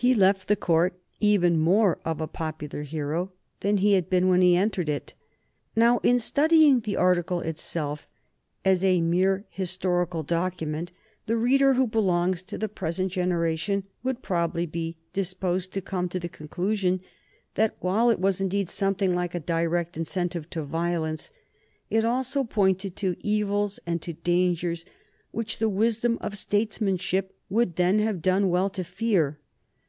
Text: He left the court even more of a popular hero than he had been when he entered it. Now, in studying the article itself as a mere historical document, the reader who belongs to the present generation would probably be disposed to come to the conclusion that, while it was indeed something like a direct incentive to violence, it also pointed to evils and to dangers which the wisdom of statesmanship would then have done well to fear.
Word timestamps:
He 0.00 0.14
left 0.14 0.46
the 0.46 0.54
court 0.54 0.96
even 1.18 1.58
more 1.58 1.98
of 2.04 2.20
a 2.20 2.28
popular 2.28 2.84
hero 2.84 3.32
than 3.62 3.78
he 3.78 3.94
had 3.94 4.08
been 4.08 4.28
when 4.28 4.40
he 4.42 4.54
entered 4.56 4.88
it. 4.88 5.14
Now, 5.74 5.98
in 6.04 6.20
studying 6.20 6.78
the 6.78 6.94
article 6.94 7.40
itself 7.40 8.06
as 8.64 8.84
a 8.84 9.00
mere 9.00 9.44
historical 9.50 10.22
document, 10.22 10.92
the 11.26 11.36
reader 11.36 11.74
who 11.74 11.88
belongs 11.88 12.44
to 12.44 12.56
the 12.56 12.68
present 12.68 13.10
generation 13.10 13.82
would 14.04 14.22
probably 14.22 14.66
be 14.66 14.96
disposed 15.12 15.72
to 15.72 15.80
come 15.80 16.08
to 16.10 16.20
the 16.20 16.28
conclusion 16.28 17.00
that, 17.56 17.74
while 17.80 18.08
it 18.08 18.20
was 18.20 18.40
indeed 18.40 18.68
something 18.68 19.16
like 19.16 19.34
a 19.34 19.40
direct 19.40 19.96
incentive 19.96 20.48
to 20.50 20.62
violence, 20.62 21.32
it 21.90 22.04
also 22.04 22.44
pointed 22.44 22.94
to 22.94 23.16
evils 23.18 23.80
and 23.84 24.00
to 24.02 24.12
dangers 24.12 24.84
which 25.32 25.58
the 25.58 25.68
wisdom 25.68 26.18
of 26.20 26.38
statesmanship 26.38 27.34
would 27.50 27.74
then 27.74 27.98
have 27.98 28.22
done 28.22 28.48
well 28.48 28.70
to 28.70 28.84
fear. 28.84 29.40